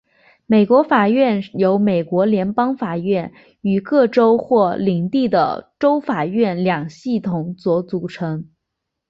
[0.47, 8.49] 美国法院由美国联邦法院与各州或领地的州法院两系统所组成。